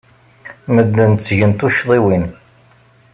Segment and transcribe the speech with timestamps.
[0.75, 2.25] Medden ttgen tuccḍiwin.